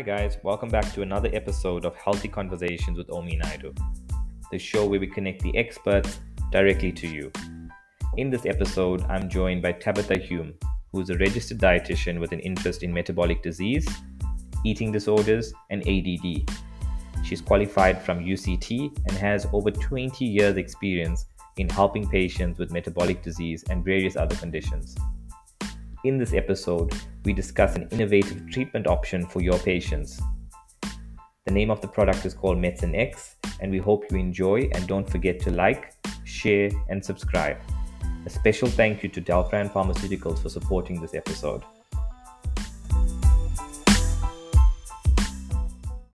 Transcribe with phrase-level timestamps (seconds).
[0.00, 3.74] Hi, guys, welcome back to another episode of Healthy Conversations with Omi Naidu,
[4.50, 6.20] the show where we connect the experts
[6.50, 7.30] directly to you.
[8.16, 10.54] In this episode, I'm joined by Tabitha Hume,
[10.90, 13.86] who is a registered dietitian with an interest in metabolic disease,
[14.64, 16.50] eating disorders, and ADD.
[17.22, 21.26] She's qualified from UCT and has over 20 years' experience
[21.58, 24.96] in helping patients with metabolic disease and various other conditions.
[26.02, 26.94] In this episode,
[27.26, 30.18] we discuss an innovative treatment option for your patients.
[31.44, 34.88] The name of the product is called Medicine X, and we hope you enjoy and
[34.88, 35.92] don't forget to like,
[36.24, 37.58] share, and subscribe.
[38.24, 41.64] A special thank you to Delpran Pharmaceuticals for supporting this episode.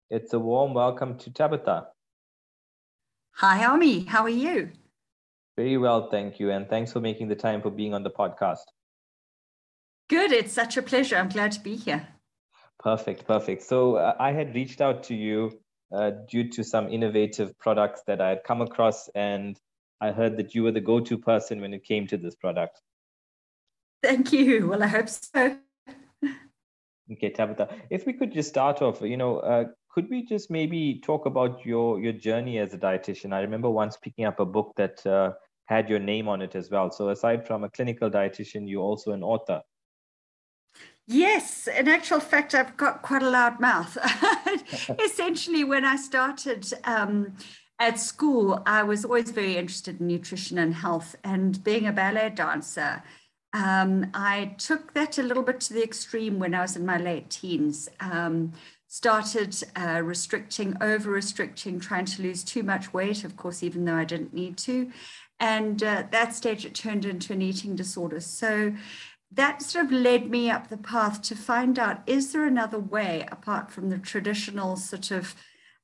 [0.08, 1.88] It's a warm welcome to Tabitha.
[3.32, 4.04] Hi, Omi.
[4.04, 4.70] How are you?
[5.58, 6.52] Very well, thank you.
[6.52, 8.64] And thanks for making the time for being on the podcast.
[10.08, 10.32] Good.
[10.32, 11.16] It's such a pleasure.
[11.16, 12.06] I'm glad to be here.
[12.78, 13.26] Perfect.
[13.26, 13.62] Perfect.
[13.62, 15.58] So uh, I had reached out to you
[15.92, 19.58] uh, due to some innovative products that I had come across, and
[20.00, 22.80] I heard that you were the go to person when it came to this product.
[24.02, 24.68] Thank you.
[24.68, 25.56] Well, I hope so.
[27.12, 31.00] Okay, Tabitha, if we could just start off, you know, uh, could we just maybe
[31.04, 33.32] talk about your your journey as a dietitian?
[33.32, 35.32] I remember once picking up a book that uh,
[35.66, 36.90] had your name on it as well.
[36.90, 39.62] So aside from a clinical dietitian, you're also an author.
[41.06, 43.98] Yes, in actual fact, I've got quite a loud mouth.
[45.04, 47.34] Essentially, when I started um,
[47.78, 51.14] at school, I was always very interested in nutrition and health.
[51.22, 53.02] And being a ballet dancer,
[53.52, 56.96] um, I took that a little bit to the extreme when I was in my
[56.96, 57.88] late teens.
[58.00, 58.52] Um,
[58.88, 63.96] started uh, restricting, over restricting, trying to lose too much weight, of course, even though
[63.96, 64.90] I didn't need to.
[65.40, 68.20] And uh, at that stage, it turned into an eating disorder.
[68.20, 68.72] So
[69.34, 73.26] that sort of led me up the path to find out is there another way
[73.30, 75.34] apart from the traditional sort of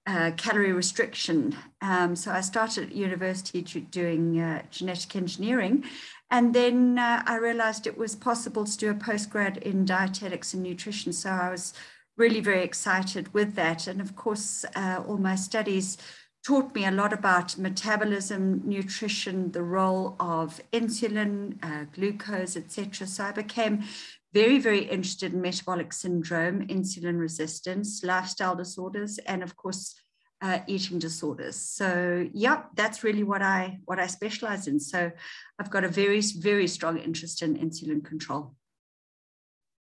[0.07, 1.57] uh, calorie restriction.
[1.83, 5.85] Um, so I started at university doing uh, genetic engineering.
[6.31, 10.63] And then uh, I realized it was possible to do a postgrad in dietetics and
[10.63, 11.13] nutrition.
[11.13, 11.75] So I was
[12.17, 13.87] really very excited with that.
[13.87, 15.99] And of course, uh, all my studies
[16.45, 23.07] taught me a lot about metabolism, nutrition, the role of insulin, uh, glucose, etc.
[23.07, 23.85] So I became
[24.33, 29.95] very, very interested in metabolic syndrome, insulin resistance, lifestyle disorders, and of course,
[30.43, 31.57] uh, eating disorders.
[31.57, 34.81] So, yeah, that's really what I what I specialize in.
[34.81, 35.11] So,
[35.59, 38.55] I've got a very, very strong interest in insulin control.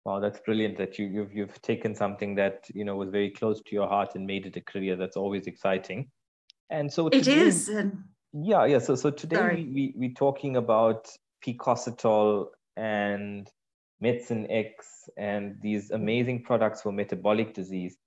[0.05, 3.61] Wow, that's brilliant that you, you've you've taken something that you know was very close
[3.61, 4.95] to your heart and made it a career.
[4.95, 6.09] That's always exciting.
[6.71, 7.71] And so today, it is.
[8.33, 8.79] Yeah, yeah.
[8.79, 9.55] So so today Sorry.
[9.65, 11.07] we, we we're talking about
[11.45, 13.47] picositol and
[13.99, 17.97] medicine X and these amazing products for metabolic disease.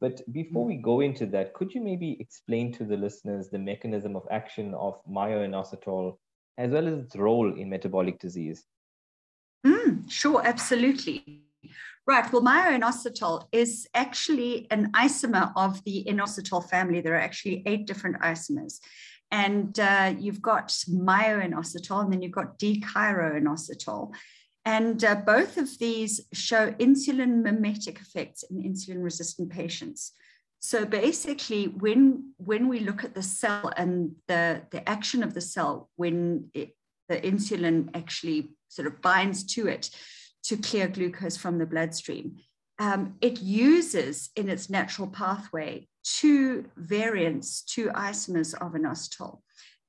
[0.00, 4.16] But before we go into that, could you maybe explain to the listeners the mechanism
[4.16, 6.16] of action of myo-inositol
[6.58, 8.64] as well as its role in metabolic disease?
[9.66, 11.42] Mm, sure, absolutely.
[12.10, 12.32] Right.
[12.32, 17.00] Well, myo-inositol is actually an isomer of the inositol family.
[17.00, 18.80] There are actually eight different isomers.
[19.30, 24.12] And uh, you've got myo-inositol and then you've got D-chiroinositol.
[24.64, 30.10] And uh, both of these show insulin mimetic effects in insulin resistant patients.
[30.58, 35.40] So basically, when, when we look at the cell and the, the action of the
[35.40, 36.74] cell, when it,
[37.08, 39.90] the insulin actually sort of binds to it,
[40.44, 42.36] to clear glucose from the bloodstream.
[42.78, 49.40] Um, it uses in its natural pathway two variants, two isomers of inositol.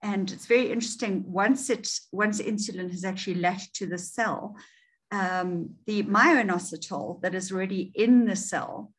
[0.04, 1.24] And it's very interesting.
[1.26, 4.56] Once it once insulin has actually latched to the cell,
[5.12, 8.92] um, the myo-inositol that is already in the cell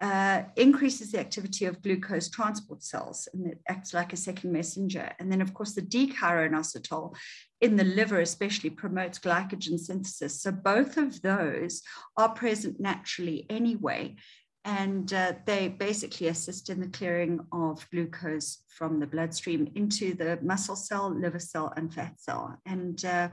[0.00, 5.10] uh, increases the activity of glucose transport cells and it acts like a second messenger.
[5.18, 7.16] And then, of course, the D-chiroinositol
[7.60, 10.40] in the liver especially promotes glycogen synthesis.
[10.40, 11.82] So both of those
[12.16, 14.16] are present naturally anyway.
[14.64, 20.38] And uh, they basically assist in the clearing of glucose from the bloodstream into the
[20.42, 22.56] muscle cell, liver cell, and fat cell.
[22.66, 23.30] And uh,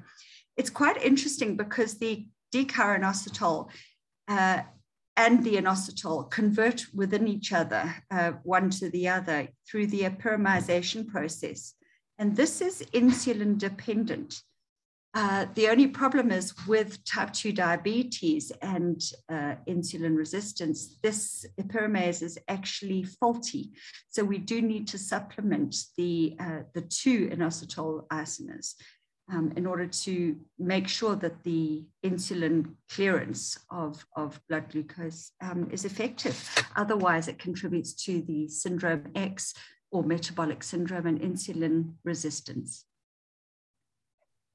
[0.57, 3.69] it's quite interesting because the D-chiroinositol
[4.28, 4.62] uh,
[5.18, 11.08] and the inositol convert within each other, uh, one to the other, through the epimerization
[11.08, 11.74] process.
[12.18, 14.42] And this is insulin dependent.
[15.14, 22.22] Uh, the only problem is with type 2 diabetes and uh, insulin resistance, this epimerase
[22.22, 23.72] is actually faulty.
[24.10, 28.74] So we do need to supplement the, uh, the two inositol isomers.
[29.31, 35.68] Um, in order to make sure that the insulin clearance of, of blood glucose um,
[35.72, 36.38] is effective.
[36.75, 39.54] Otherwise, it contributes to the syndrome X
[39.92, 42.86] or metabolic syndrome and insulin resistance.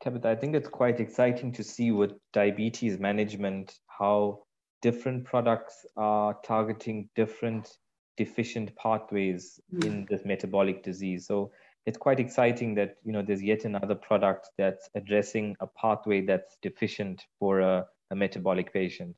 [0.03, 4.45] Tabitha, I think it's quite exciting to see with diabetes management how
[4.83, 7.69] different products are targeting different
[8.17, 9.85] deficient pathways mm.
[9.85, 11.27] in this metabolic disease.
[11.27, 11.51] So
[11.87, 16.57] it's quite exciting that you know there's yet another product that's addressing a pathway that's
[16.63, 19.17] deficient for a, a metabolic patient.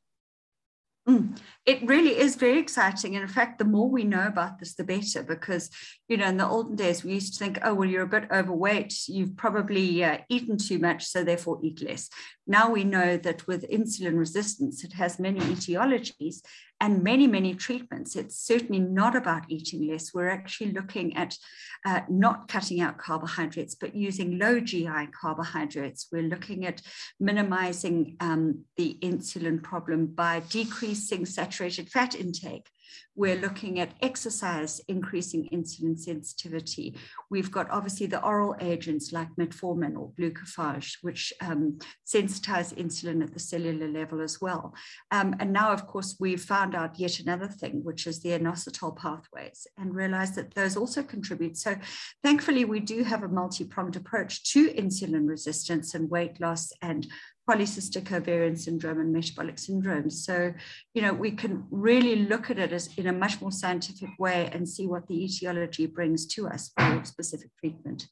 [1.07, 3.15] Mm, it really is very exciting.
[3.15, 5.69] And in fact, the more we know about this, the better, because,
[6.07, 8.31] you know, in the olden days, we used to think, oh, well, you're a bit
[8.31, 9.09] overweight.
[9.09, 12.09] You've probably uh, eaten too much, so therefore eat less.
[12.45, 16.41] Now we know that with insulin resistance, it has many etiologies
[16.81, 18.17] and many, many treatments.
[18.17, 20.13] It's certainly not about eating less.
[20.13, 21.37] We're actually looking at
[21.85, 26.07] uh, not cutting out carbohydrates, but using low GI carbohydrates.
[26.11, 26.81] We're looking at
[27.19, 32.69] minimizing um, the insulin problem by decreasing saturated fat intake.
[33.15, 36.97] We're looking at exercise increasing insulin sensitivity.
[37.29, 43.33] We've got obviously the oral agents like metformin or glucophage, which um, sensitize insulin at
[43.33, 44.73] the cellular level as well.
[45.11, 48.97] Um, and now, of course, we've found out yet another thing, which is the inositol
[48.97, 51.57] pathways, and realized that those also contribute.
[51.57, 51.75] So
[52.23, 57.07] thankfully, we do have a multi-pronged approach to insulin resistance and weight loss and
[57.49, 60.09] polycystic ovarian syndrome and metabolic syndrome.
[60.09, 60.53] So,
[60.93, 64.49] you know, we can really look at it as in a much more scientific way
[64.51, 68.07] and see what the etiology brings to us for specific treatment.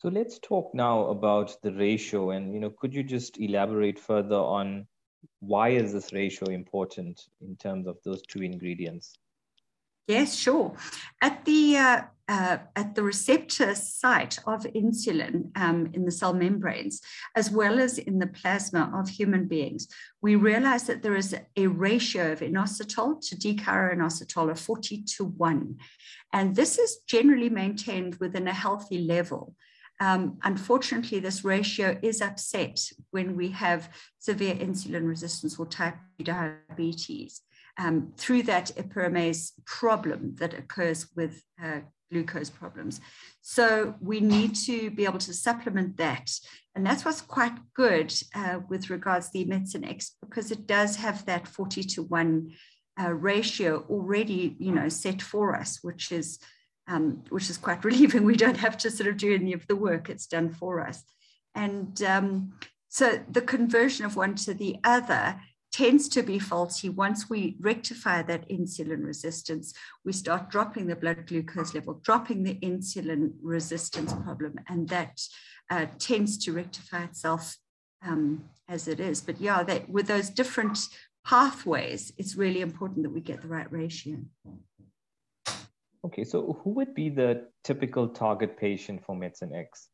[0.00, 4.36] So let's talk now about the ratio and you know could you just elaborate further
[4.36, 4.86] on
[5.40, 9.18] why is this ratio important in terms of those two ingredients?
[10.08, 10.74] Yes, sure.
[11.20, 17.00] At the uh, uh, at the receptor site of insulin um, in the cell membranes,
[17.36, 19.88] as well as in the plasma of human beings,
[20.20, 25.76] we realize that there is a ratio of inositol to D-chiroinositol of 40 to 1.
[26.34, 29.54] And this is generally maintained within a healthy level.
[30.00, 32.78] Um, unfortunately, this ratio is upset
[33.10, 37.42] when we have severe insulin resistance or type 2 diabetes
[37.78, 41.80] um, through that epimerase problem that occurs with uh,
[42.10, 43.00] glucose problems.
[43.40, 46.30] So we need to be able to supplement that.
[46.74, 50.96] And that's what's quite good uh, with regards to the Medicine X, because it does
[50.96, 52.52] have that 40 to 1
[53.00, 56.38] uh, ratio already, you know, set for us, which is
[56.88, 58.24] um, which is quite relieving.
[58.24, 61.04] We don't have to sort of do any of the work; it's done for us.
[61.54, 62.54] And um,
[62.88, 65.40] so the conversion of one to the other
[65.72, 66.88] tends to be faulty.
[66.88, 69.74] Once we rectify that insulin resistance,
[70.04, 75.20] we start dropping the blood glucose level, dropping the insulin resistance problem, and that
[75.70, 77.56] uh, tends to rectify itself
[78.02, 79.20] um, as it is.
[79.20, 80.78] But yeah, that with those different
[81.24, 84.18] pathways, it's really important that we get the right ratio.
[86.04, 89.88] Okay, so who would be the typical target patient for Medicine X?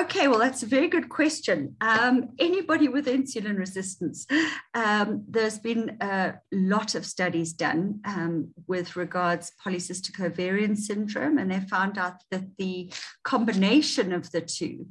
[0.00, 1.74] Okay, well, that's a very good question.
[1.80, 4.26] Um, anybody with insulin resistance,
[4.74, 11.50] um, there's been a lot of studies done um, with regards polycystic ovarian syndrome, and
[11.50, 12.92] they found out that the
[13.24, 14.86] combination of the two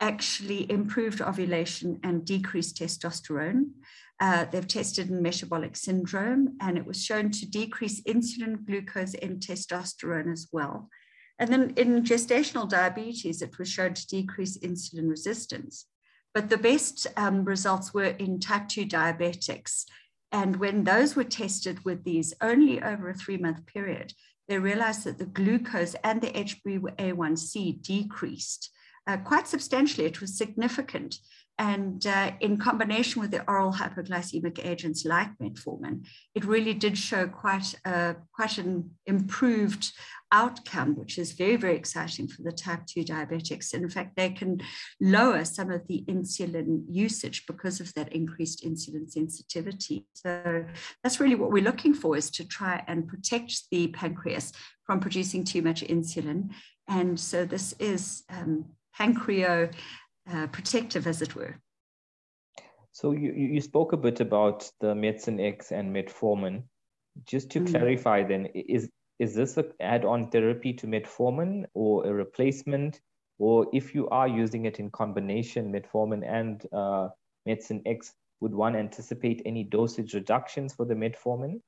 [0.00, 3.64] actually improved ovulation and decreased testosterone.
[4.20, 9.40] Uh, they've tested in metabolic syndrome, and it was shown to decrease insulin, glucose, and
[9.40, 10.88] testosterone as well.
[11.38, 15.86] And then in gestational diabetes, it was shown to decrease insulin resistance.
[16.34, 19.84] But the best um, results were in type 2 diabetics.
[20.30, 24.14] And when those were tested with these only over a three month period,
[24.48, 28.70] they realized that the glucose and the HbA1c decreased
[29.06, 30.06] uh, quite substantially.
[30.06, 31.18] It was significant.
[31.58, 37.26] And uh, in combination with the oral hypoglycemic agents like metformin, it really did show
[37.28, 39.92] quite, a, quite an improved
[40.32, 43.74] outcome, which is very, very exciting for the type 2 diabetics.
[43.74, 44.62] And in fact, they can
[45.00, 50.06] lower some of the insulin usage because of that increased insulin sensitivity.
[50.14, 50.64] So
[51.04, 54.52] that's really what we're looking for is to try and protect the pancreas
[54.84, 56.50] from producing too much insulin.
[56.88, 59.74] And so this is um, pancreas
[60.30, 61.56] uh, protective, as it were.
[62.92, 66.64] So you, you spoke a bit about the Medicine X and metformin.
[67.24, 67.70] Just to mm.
[67.70, 73.00] clarify, then, is is this an add-on therapy to metformin or a replacement?
[73.38, 77.08] Or if you are using it in combination, metformin and uh,
[77.46, 81.60] Medicine X, would one anticipate any dosage reductions for the metformin?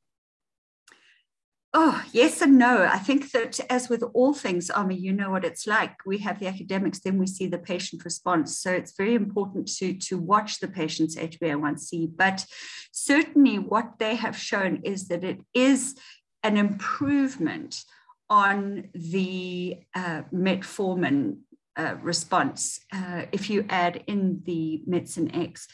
[1.77, 2.85] Oh, yes and no.
[2.85, 6.07] I think that as with all things, I you know what it's like.
[6.07, 8.61] We have the academics, then we see the patient response.
[8.61, 12.17] So it's very important to, to watch the patient's HbA1c.
[12.17, 12.47] But
[12.93, 15.97] certainly what they have shown is that it is
[16.45, 17.83] an improvement
[18.31, 21.39] on the uh, metformin
[21.77, 25.67] uh, response uh, if you add in the medicine X.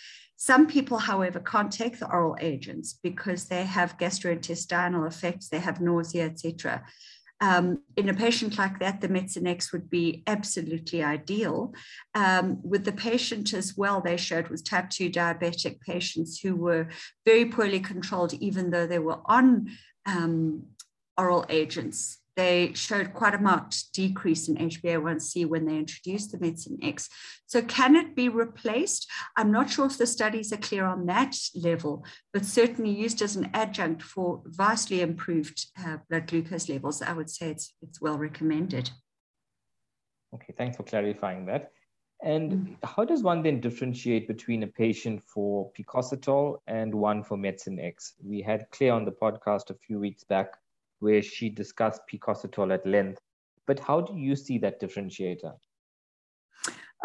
[0.43, 5.83] Some people, however, can't take the oral agents because they have gastrointestinal effects, they have
[5.83, 6.83] nausea, etc.
[7.43, 11.75] Um, in a patient like that, the medicine X would be absolutely ideal.
[12.15, 16.89] Um, with the patient as well, they showed with type 2 diabetic patients who were
[17.27, 19.69] very poorly controlled, even though they were on
[20.07, 20.69] um,
[21.19, 26.79] oral agents they showed quite a marked decrease in HbA1c when they introduced the medicine
[26.83, 27.09] X.
[27.47, 29.11] So, can it be replaced?
[29.37, 33.37] I'm not sure if the studies are clear on that level, but certainly used as
[33.37, 38.19] an adjunct for vastly improved uh, blood glucose levels, I would say it's, it's well
[38.19, 38.91] recommended.
[40.35, 41.73] Okay, thanks for clarifying that.
[42.23, 42.77] And mm.
[42.85, 48.15] how does one then differentiate between a patient for picositol and one for medicine X?
[48.23, 50.55] We had Claire on the podcast a few weeks back
[51.01, 53.21] where she discussed picositol at length.
[53.67, 55.55] But how do you see that differentiator?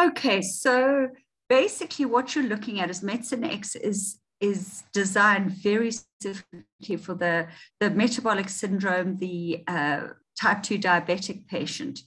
[0.01, 1.09] Okay, so
[1.49, 7.47] basically what you're looking at is medicine X is is designed very specifically for the,
[7.79, 10.07] the metabolic syndrome, the uh,
[10.39, 12.01] type 2 diabetic patient,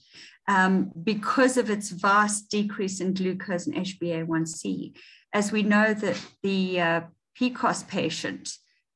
[0.47, 4.95] um, because of its vast decrease in glucose and HbA1c.
[5.33, 7.01] As we know that the uh,
[7.39, 8.49] PCOS patient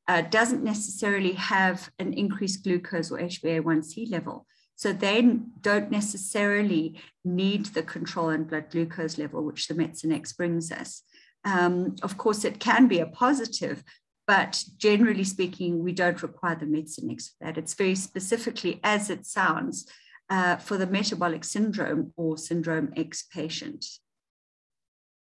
[0.08, 4.46] uh, doesn't necessarily have an increased glucose or HbA1c level.
[4.76, 5.22] So they
[5.62, 11.04] don't necessarily need the control in blood glucose level, which the Medicine X brings us.
[11.46, 13.84] Um, of course, it can be a positive,
[14.28, 17.58] but generally speaking, we don't require the Medicine X for that.
[17.58, 19.88] It's very specifically, as it sounds,
[20.30, 23.86] uh, for the metabolic syndrome or syndrome X patient.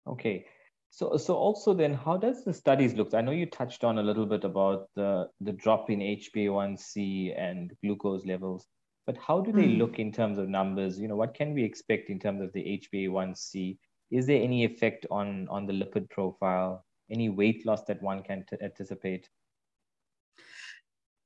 [0.07, 0.45] Okay.
[0.93, 3.13] So, so also then, how does the studies look?
[3.13, 7.71] I know you touched on a little bit about the, the drop in HbA1c and
[7.81, 8.67] glucose levels,
[9.07, 9.77] but how do they mm.
[9.77, 10.99] look in terms of numbers?
[10.99, 13.77] You know, what can we expect in terms of the HbA1c?
[14.11, 16.85] Is there any effect on, on the lipid profile?
[17.09, 19.29] Any weight loss that one can t- anticipate?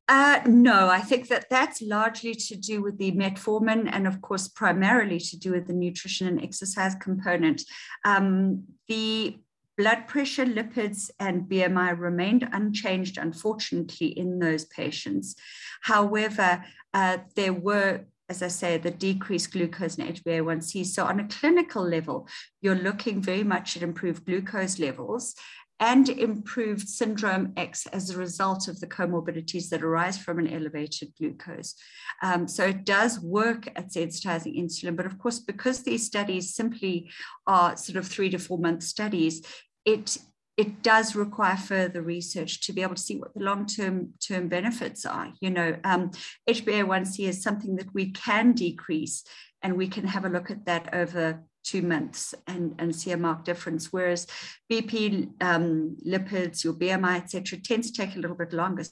[0.08, 4.48] Uh, no, I think that that's largely to do with the metformin and, of course,
[4.48, 7.64] primarily to do with the nutrition and exercise component.
[8.04, 9.40] Um, the
[9.78, 15.36] blood pressure, lipids, and BMI remained unchanged, unfortunately, in those patients.
[15.82, 16.64] However,
[16.94, 20.86] uh, there were as I say, the decreased glucose and HbA1c.
[20.88, 22.28] So, on a clinical level,
[22.60, 25.36] you're looking very much at improved glucose levels
[25.80, 31.14] and improved syndrome X as a result of the comorbidities that arise from an elevated
[31.18, 31.76] glucose.
[32.24, 37.10] Um, so it does work at sensitizing insulin, but of course, because these studies simply
[37.46, 39.46] are sort of three to four month studies,
[39.84, 40.18] it
[40.58, 45.06] it does require further research to be able to see what the long-term term benefits
[45.06, 45.34] are.
[45.42, 46.12] You know, um,
[46.50, 49.26] HbA1c is something that we can decrease,
[49.62, 53.18] and we can have a look at that over two months and, and see a
[53.18, 53.92] marked difference.
[53.92, 54.28] Whereas
[54.72, 58.84] BP, um, lipids, your BMI, etc., tends to take a little bit longer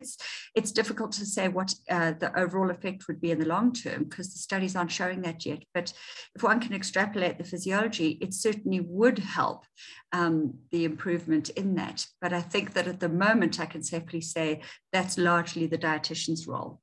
[0.00, 0.16] it's,
[0.54, 4.04] it's difficult to say what uh, the overall effect would be in the long term
[4.04, 5.62] because the studies aren't showing that yet.
[5.74, 5.92] But
[6.34, 9.64] if one can extrapolate the physiology, it certainly would help
[10.12, 12.06] um, the improvement in that.
[12.20, 16.46] But I think that at the moment, I can safely say that's largely the dietitian's
[16.46, 16.80] role.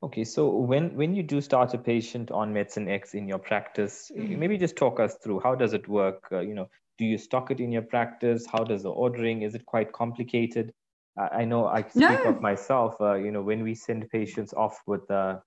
[0.00, 4.10] Okay, so when when you do start a patient on medicine X in your practice,
[4.14, 4.38] mm-hmm.
[4.38, 6.28] maybe just talk us through how does it work?
[6.30, 8.46] Uh, you know, do you stock it in your practice?
[8.46, 9.42] How does the ordering?
[9.42, 10.72] Is it quite complicated?
[11.18, 12.30] I know I speak no.
[12.30, 12.94] of myself.
[13.00, 15.38] Uh, you know, when we send patients off with, uh,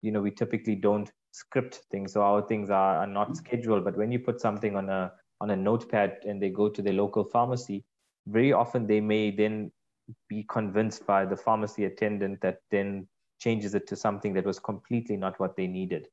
[0.00, 3.84] you know, we typically don't script things, so our things are, are not scheduled.
[3.84, 6.94] But when you put something on a on a notepad and they go to their
[6.94, 7.84] local pharmacy,
[8.26, 9.70] very often they may then
[10.28, 13.06] be convinced by the pharmacy attendant that then
[13.38, 16.08] changes it to something that was completely not what they needed.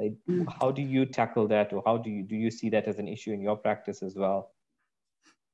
[0.00, 0.46] Mm.
[0.60, 3.08] How do you tackle that, or how do you do you see that as an
[3.08, 4.52] issue in your practice as well?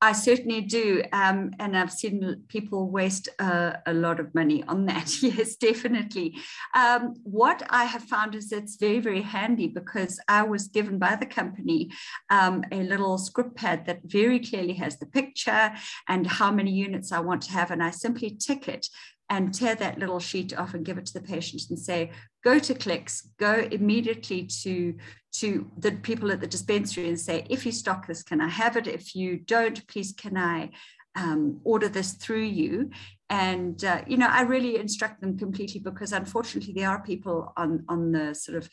[0.03, 1.03] I certainly do.
[1.13, 5.23] Um, and I've seen people waste uh, a lot of money on that.
[5.23, 6.37] yes, definitely.
[6.75, 11.17] Um, what I have found is it's very, very handy because I was given by
[11.17, 11.91] the company
[12.29, 15.73] um, a little script pad that very clearly has the picture
[16.09, 17.71] and how many units I want to have.
[17.71, 18.89] And I simply tick it
[19.29, 22.13] and tear that little sheet off and give it to the patient and say,
[22.45, 24.95] go to Clicks, go immediately to,
[25.33, 28.77] to the people at the dispensary and say, if you stock this, can I have
[28.77, 28.87] it?
[28.87, 30.71] If you don't, please can I
[31.17, 32.91] um, order this through you.
[33.29, 37.85] And, uh, you know, I really instruct them completely because unfortunately there are people on,
[37.89, 38.71] on the sort of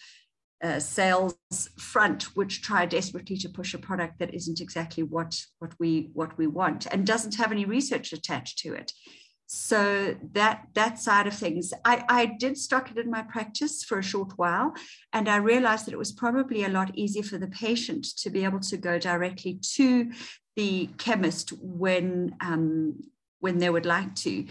[0.63, 1.35] uh, sales
[1.77, 6.37] front which try desperately to push a product that isn't exactly what what we what
[6.37, 8.93] we want and doesn't have any research attached to it
[9.55, 13.99] so that that side of things I, I did stock it in my practice for
[13.99, 14.73] a short while
[15.13, 18.43] and i realized that it was probably a lot easier for the patient to be
[18.43, 20.11] able to go directly to
[20.55, 22.99] the chemist when um,
[23.41, 24.47] when they would like to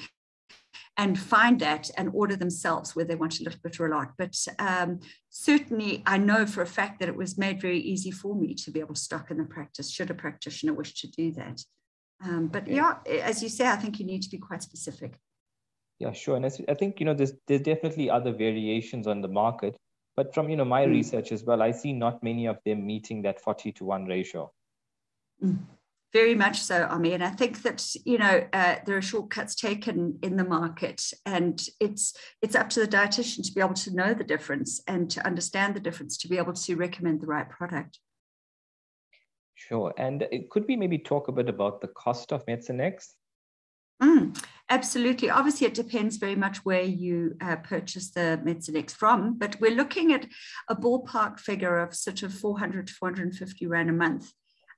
[0.97, 4.13] and find that and order themselves where they want a little bit or a lot.
[4.19, 8.37] But um, certainly, I know for a fact that it was made very easy for
[8.37, 11.33] me to be able to stock in the practice, should a practitioner wish to do
[11.33, 11.63] that.
[12.25, 12.77] Um, but okay.
[12.77, 15.19] yeah, as you say, I think you need to be quite specific.
[15.99, 16.37] Yeah, sure.
[16.37, 19.77] And I think you know there's there's definitely other variations on the market,
[20.17, 20.91] but from you know my mm.
[20.91, 24.53] research as well, I see not many of them meeting that forty to one ratio.
[25.43, 25.59] Mm.
[26.13, 27.15] Very much so, Ami.
[27.15, 31.65] And I think that you know uh, there are shortcuts taken in the market, and
[31.81, 35.25] it's it's up to the dietitian to be able to know the difference and to
[35.27, 37.99] understand the difference to be able to recommend the right product.
[39.69, 39.93] Sure.
[39.97, 43.15] And could we maybe talk a bit about the cost of X?
[44.03, 44.37] Mm,
[44.69, 45.31] absolutely.
[45.31, 48.41] Obviously, it depends very much where you uh, purchase the
[48.75, 50.27] X from, but we're looking at
[50.69, 54.33] a ballpark figure of sort of 400 to 450 Rand a month.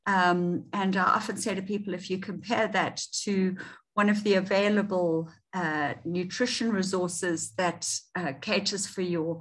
[0.06, 3.56] Um, and I often say to people, if you compare that to
[3.94, 9.40] one of the available uh, nutrition resources that uh, caters for your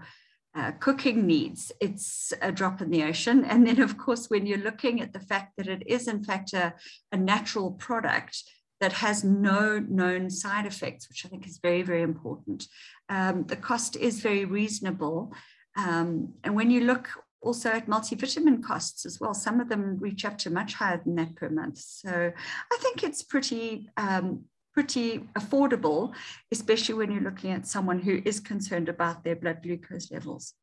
[0.55, 3.43] uh, cooking needs, it's a drop in the ocean.
[3.45, 6.53] And then, of course, when you're looking at the fact that it is, in fact,
[6.53, 6.73] a,
[7.11, 8.43] a natural product
[8.79, 12.67] that has no known side effects, which I think is very, very important,
[13.09, 15.33] um, the cost is very reasonable.
[15.75, 17.09] Um, and when you look
[17.43, 19.33] also at multivitamin costs as well.
[19.33, 21.77] Some of them reach up to much higher than that per month.
[21.77, 22.31] So
[22.71, 26.13] I think it's pretty um, pretty affordable,
[26.51, 30.53] especially when you're looking at someone who is concerned about their blood glucose levels.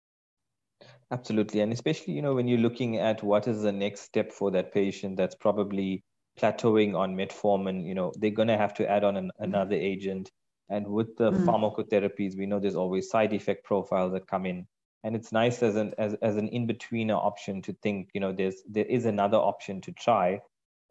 [1.12, 4.50] Absolutely, and especially you know when you're looking at what is the next step for
[4.50, 6.04] that patient that's probably
[6.38, 7.86] plateauing on metformin.
[7.86, 9.44] You know they're going to have to add on an, mm-hmm.
[9.44, 10.30] another agent.
[10.68, 11.44] And with the mm.
[11.44, 14.68] pharmacotherapies, we know there's always side effect profiles that come in
[15.04, 18.62] and it's nice as an as, as an in-betweener option to think you know there's
[18.68, 20.40] there is another option to try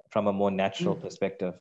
[0.09, 1.01] from a more natural mm.
[1.01, 1.53] perspective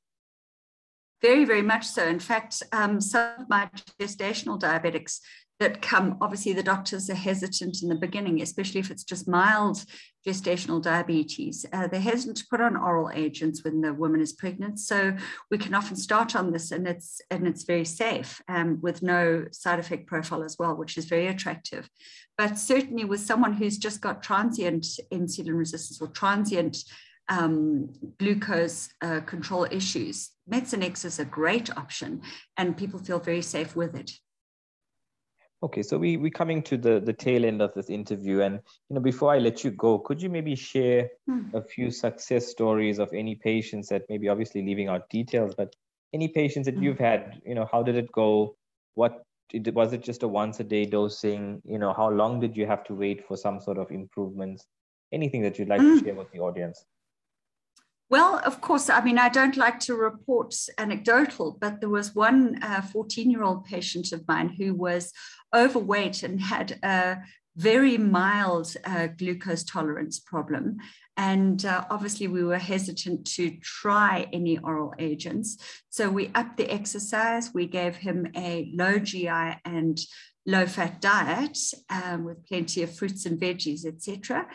[1.23, 2.07] very very much so.
[2.07, 3.69] In fact um, some of my
[4.01, 5.21] gestational diabetics
[5.61, 9.85] that come obviously the doctors are hesitant in the beginning especially if it's just mild
[10.29, 11.65] gestational diabetes.
[11.73, 14.79] Uh, they're hesitant to put on oral agents when the woman is pregnant.
[14.79, 15.17] So
[15.51, 19.47] we can often start on this and it's and it's very safe um, with no
[19.53, 21.89] side effect profile as well which is very attractive.
[22.37, 26.77] But certainly with someone who's just got transient insulin resistance or transient
[27.29, 32.23] um, glucose uh, control issues, Metzinex is a great option
[32.57, 34.13] and people feel very safe with it.
[35.61, 38.95] Okay, so we we're coming to the the tail end of this interview, and you
[38.95, 41.47] know before I let you go, could you maybe share hmm.
[41.53, 45.75] a few success stories of any patients that maybe obviously leaving out details, but
[46.15, 46.85] any patients that hmm.
[46.85, 48.57] you've had, you know, how did it go?
[48.95, 49.25] What
[49.73, 51.61] was it just a once a day dosing?
[51.65, 54.65] You know, how long did you have to wait for some sort of improvements?
[55.13, 55.99] Anything that you'd like hmm.
[55.99, 56.85] to share with the audience?
[58.11, 62.59] Well, of course, I mean, I don't like to report anecdotal, but there was one
[62.93, 65.13] 14 uh, year old patient of mine who was
[65.55, 67.19] overweight and had a
[67.57, 70.79] very mild uh, glucose tolerance problem.
[71.19, 75.59] And uh, obviously, we were hesitant to try any oral agents.
[75.91, 77.53] So we upped the exercise.
[77.53, 79.99] We gave him a low GI and
[80.47, 81.59] low fat diet
[81.91, 84.47] um, with plenty of fruits and veggies, etc.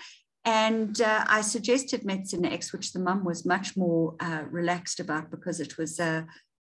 [0.45, 5.59] And uh, I suggested Metzinex, which the mum was much more uh, relaxed about because
[5.59, 5.99] it was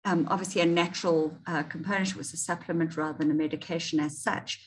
[0.05, 2.11] um, obviously a natural uh, component.
[2.11, 4.67] It was a supplement rather than a medication as such.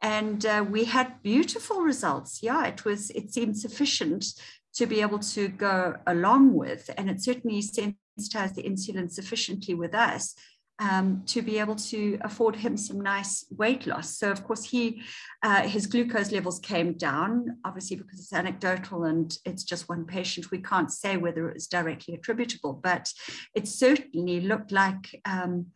[0.00, 2.42] And uh, we had beautiful results.
[2.42, 3.10] Yeah, it was.
[3.10, 4.26] It seemed sufficient
[4.74, 9.94] to be able to go along with, and it certainly sensitized the insulin sufficiently with
[9.94, 10.34] us
[10.80, 14.18] um, to be able to afford him some nice weight loss.
[14.18, 15.02] So, of course, he
[15.42, 20.50] uh, his glucose levels came down, obviously because it's anecdotal and it's just one patient.
[20.50, 23.12] We can't say whether it was directly attributable, but
[23.54, 25.66] it certainly looked like um,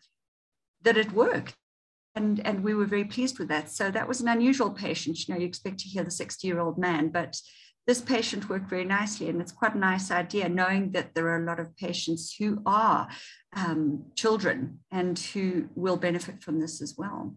[0.83, 1.55] that it worked.
[2.15, 3.71] And, and we were very pleased with that.
[3.71, 5.29] So that was an unusual patient.
[5.29, 7.41] You know, you expect to hear the 60 year old man, but
[7.89, 9.31] this patient worked very nicely.
[9.31, 12.61] And it's quite a nice idea knowing that there are a lot of patients who
[12.67, 13.09] are
[13.57, 17.35] um, children and who will benefit from this as well.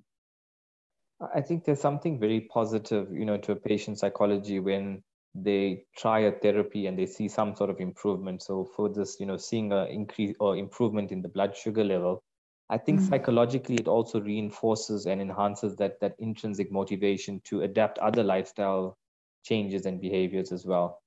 [1.34, 6.20] I think there's something very positive, you know, to a patient psychology when they try
[6.22, 8.44] a therapy and they see some sort of improvement.
[8.44, 12.24] So for this, you know, seeing a increase or improvement in the blood sugar level,
[12.70, 13.10] I think mm-hmm.
[13.10, 18.98] psychologically it also reinforces and enhances that that intrinsic motivation to adapt other lifestyle
[19.44, 21.02] changes and behaviors as well.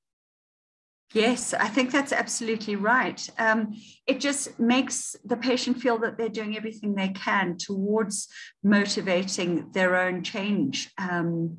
[1.12, 3.28] Yes, I think that's absolutely right.
[3.38, 3.74] Um,
[4.06, 8.28] it just makes the patient feel that they're doing everything they can towards
[8.64, 10.90] motivating their own change.
[10.98, 11.58] Um,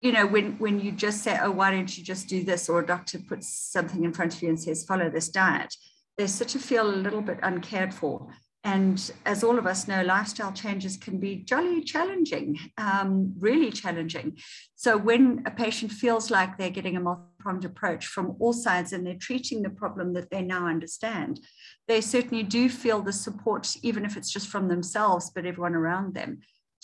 [0.00, 2.80] you know, when when you just say, "Oh, why don't you just do this?" or
[2.80, 5.74] a doctor puts something in front of you and says, "Follow this diet,"
[6.16, 8.28] they sort of feel a little bit uncared for.
[8.66, 14.38] And as all of us know, lifestyle changes can be jolly challenging, um, really challenging.
[14.74, 19.06] So when a patient feels like they're getting a multi-pronged approach from all sides and
[19.06, 21.40] they're treating the problem that they now understand,
[21.88, 26.14] they certainly do feel the support, even if it's just from themselves, but everyone around
[26.14, 26.38] them,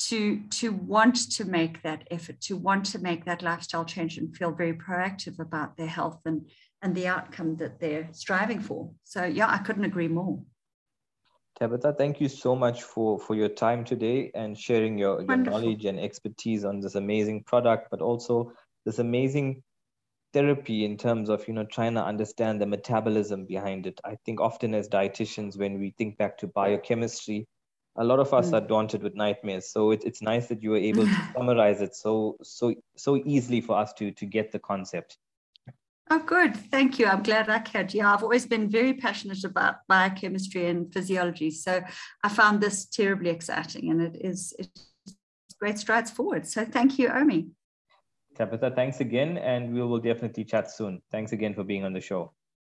[0.08, 4.36] to, to want to make that effort, to want to make that lifestyle change and
[4.36, 6.46] feel very proactive about their health and,
[6.82, 8.90] and the outcome that they're striving for.
[9.04, 10.40] So yeah, I couldn't agree more.
[11.60, 15.84] Tabitha, thank you so much for, for your time today and sharing your, your knowledge
[15.84, 18.52] and expertise on this amazing product, but also
[18.86, 19.62] this amazing
[20.32, 24.00] therapy in terms of you know trying to understand the metabolism behind it.
[24.04, 27.46] I think often as dietitians, when we think back to biochemistry,
[27.96, 28.54] a lot of us mm.
[28.54, 29.70] are daunted with nightmares.
[29.70, 33.60] So it, it's nice that you were able to summarize it so so so easily
[33.60, 35.18] for us to to get the concept.
[36.12, 36.56] Oh, good.
[36.56, 37.06] Thank you.
[37.06, 37.94] I'm glad I could.
[37.94, 41.52] Yeah, I've always been very passionate about biochemistry and physiology.
[41.52, 41.80] So
[42.24, 44.52] I found this terribly exciting and it is
[45.60, 46.46] great strides forward.
[46.48, 47.50] So thank you, Omi.
[48.34, 49.38] Tabitha, thanks again.
[49.38, 51.00] And we will definitely chat soon.
[51.12, 52.32] Thanks again for being on the show.